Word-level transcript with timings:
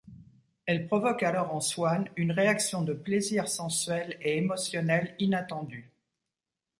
Elle 0.65 0.87
provoque 0.87 1.21
alors 1.21 1.53
en 1.53 1.61
Swann 1.61 2.09
une 2.15 2.31
réaction 2.31 2.81
de 2.81 2.91
plaisir 2.93 3.47
sensuel 3.47 4.17
et 4.21 4.35
émotionnel 4.35 5.13
inattendu. 5.19 5.91